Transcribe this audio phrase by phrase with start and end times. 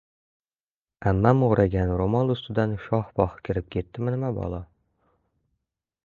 [1.09, 4.63] Ammam o‘ragan ro‘mol ustidan shox-pox kirib ketdimi, nima balo?